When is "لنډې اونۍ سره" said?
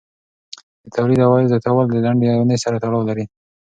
2.05-2.81